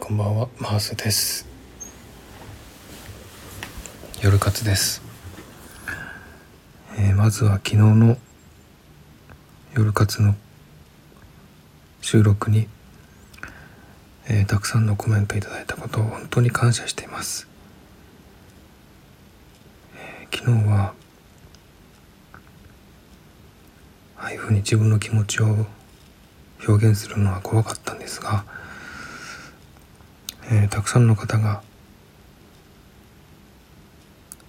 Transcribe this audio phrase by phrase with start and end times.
[0.00, 1.46] こんばんはマースです。
[4.22, 5.02] 夜活です、
[6.96, 8.16] えー、まずは昨日の
[9.74, 10.34] 夜活の
[12.00, 12.68] 収録に、
[14.28, 17.46] えー、たくさんのコメントいただいたことを本当に感謝しています、
[19.96, 20.94] えー、昨日は
[24.16, 25.66] ああいうふうに自分の気持ちを
[26.66, 28.44] 表現するのは怖かったんですが
[30.50, 31.62] えー、たくさんの方が、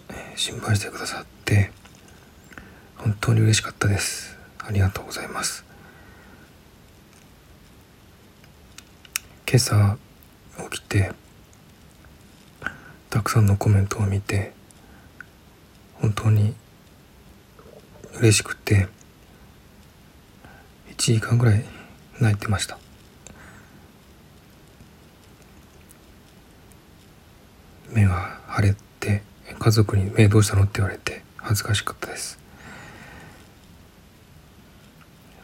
[0.09, 1.71] えー、心配してくださって
[2.95, 4.37] 本当に嬉しかったです。
[4.59, 5.65] ありがとうございます。
[9.45, 9.97] 今朝
[10.71, 11.11] 起きて
[13.09, 14.53] たくさんのコメントを見て
[15.95, 16.53] 本当に
[18.19, 18.87] 嬉しくて
[20.91, 21.65] 1時間ぐらい
[22.21, 22.77] 泣いてました。
[27.99, 29.23] 目が腫れて
[29.57, 32.39] 家族に「目どうしたの?」って言われて恥ずかしかったです。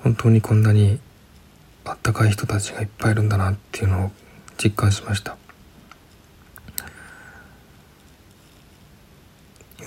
[0.04, 1.00] 本当にこんなに
[1.84, 4.12] あったかい人たちがいっぱいいるんだなっていうのを
[4.58, 5.36] 実感しました。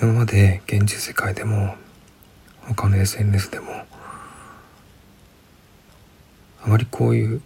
[0.01, 1.75] 今まで現実世界でも
[2.61, 3.85] 他の SNS でも
[6.63, 7.41] あまりこういう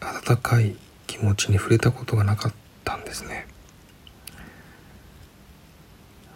[0.00, 2.52] 温かい気持ちに触れたことがなかっ
[2.84, 3.53] たんですね。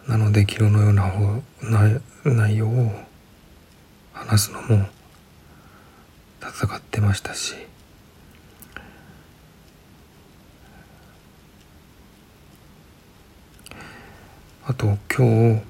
[0.09, 2.91] なので昨日のような内容を
[4.11, 4.87] 話すのも
[6.41, 7.53] 戦ってましたし
[14.65, 15.61] あと今日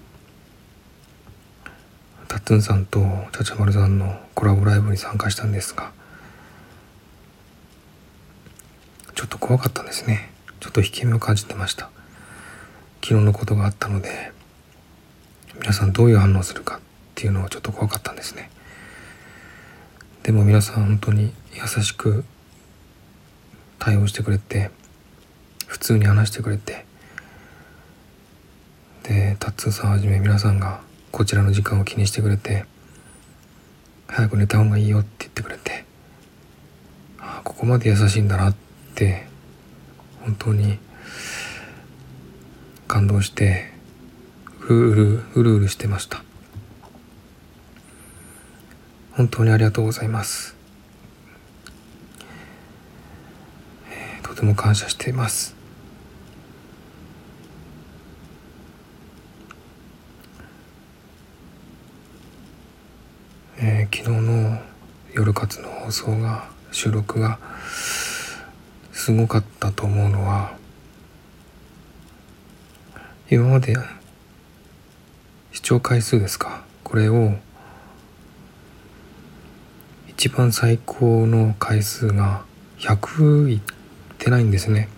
[2.30, 3.02] タッツンさんと
[3.34, 5.92] チャチャマルさんのコラボライブに参加したんですが
[9.16, 10.32] ちょっと怖かったんですね。
[10.62, 11.90] ちょっと引け目を感じてました。
[13.02, 14.32] 昨日のことがあったので
[15.60, 16.80] 皆さんどういう反応するかっ
[17.16, 18.50] ていうのはちょっと怖かったんですね。
[20.24, 22.24] でも皆さん本当に優しく
[23.80, 24.70] 対応してくれて
[25.68, 26.86] 普通に話してくれて
[29.04, 32.66] でタッツーさんはじめ皆さんがこちらの時間を気にしてくれて
[34.08, 35.86] 早く寝た方がいいよって言ってくれて
[37.20, 38.56] ああここまで優しいんだなっ
[38.96, 39.26] て
[40.22, 40.78] 本当に
[42.90, 43.70] 感動して
[44.68, 46.24] うるうるうるうるしてました。
[49.12, 50.56] 本当にありがとうございます、
[53.92, 55.56] えー、とても感謝しています。
[63.58, 64.60] えー、昨日の
[65.14, 67.38] 夜活の放送が収録が
[68.92, 70.58] すごかったと思うのは
[73.32, 73.76] 今まで
[75.52, 76.64] 視聴回数ですか？
[76.84, 77.34] これを
[80.08, 82.44] 一番最高の回数が
[82.80, 83.62] 100いっ
[84.18, 84.90] てないんですね。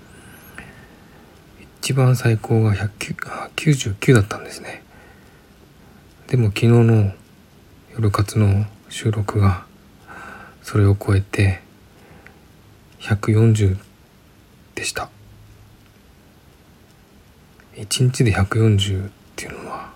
[1.81, 4.81] 一番最高が199だったんですね。
[6.27, 7.11] でも昨日の
[7.91, 9.65] 夜活の収録が
[10.63, 11.59] それを超えて
[13.01, 13.77] 140
[14.75, 15.09] でした。
[17.81, 19.91] 1日で140っていうのは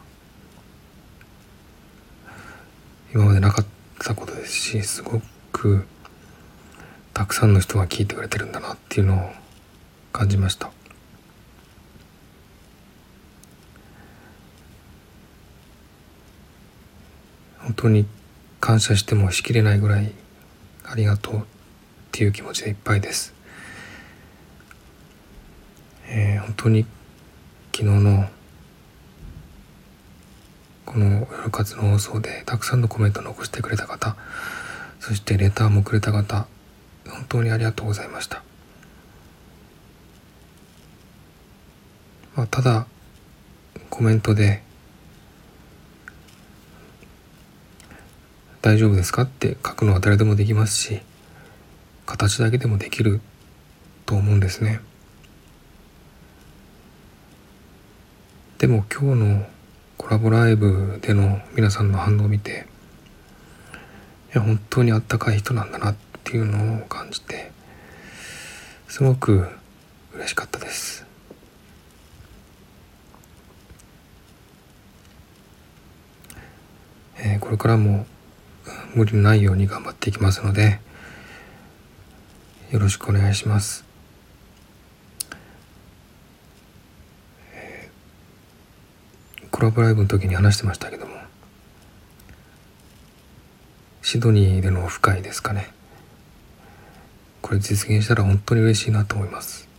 [3.14, 3.66] 今までなかっ
[4.00, 5.86] たことですしすごく
[7.14, 9.32] たくさんの人が聞いてくれてるんだなっていうのを
[10.12, 10.72] 感じました。
[17.60, 18.06] 本当に
[18.60, 20.12] 感謝してもしきれないぐらい
[20.84, 21.42] ありがとうっ
[22.12, 23.34] ていう気持ちでいっぱいです、
[26.08, 26.86] えー、本当に
[27.78, 28.30] 昨日の
[30.86, 34.16] この夜活の放送でたくさんのコメント残してくれた方
[35.02, 36.48] そしてレターもくれた方
[37.06, 38.44] 本当にありがとうございました、
[42.38, 42.88] まあ、ただ
[43.90, 44.64] コメントで
[48.64, 51.02] 「大丈夫ですか?」って書くのは誰でもできますし
[52.06, 53.20] 形だけでもできる
[54.06, 54.80] と思うんですね。
[58.58, 59.46] でも今日の
[59.98, 62.68] コラボライブでの皆さんの反応を見て
[64.34, 67.52] いや本当にあったかい人なんだなっていうのを感じて
[68.88, 69.50] すごく
[70.14, 71.06] 嬉しかったです。
[77.18, 78.06] えー、これからも
[78.94, 80.80] 無理のないように頑張っていきますので
[82.72, 83.85] よろしくお願いします。
[89.56, 91.14] コラボライブの時に話してましたけども。
[94.02, 95.72] シドニーでのオフ会ですかね。
[97.42, 99.70] これ実現したら本当に嬉しいなと思います。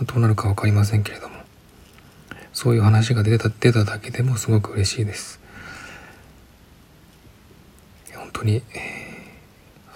[0.00, 1.34] どうなるか分かりませんけれども。
[2.54, 5.38] そういう話が出た出ただけでもすごく嬉しいです。
[8.14, 8.62] 本当に、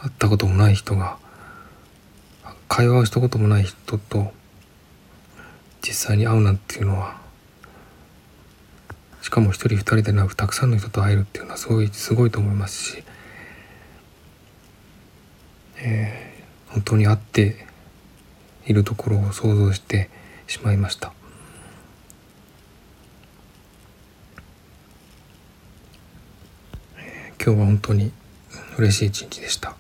[0.03, 1.17] 会ったこともない人が
[2.69, 4.35] 会話をしたこともない人と
[5.81, 7.24] 実際に会うなんていうのは
[9.25, 13.05] しかも一人二人でなくたくさんの人と会えるっていうのはすごいすごいと思いますし、
[15.79, 17.67] えー、本当に会って
[18.67, 20.11] いるところを想像して
[20.47, 21.15] しまいました。
[27.43, 28.13] 今日は本当に
[28.77, 29.75] 嬉しい一日でした。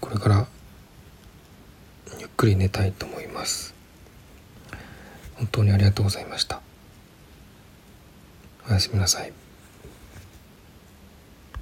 [0.00, 0.46] これから
[2.20, 3.74] ゆっくり寝たいと思います。
[5.34, 6.62] 本当にありがとうございました。
[8.68, 9.41] おやすみなさい。